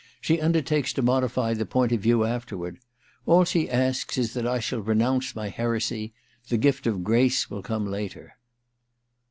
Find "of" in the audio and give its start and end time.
1.91-1.99, 6.87-7.03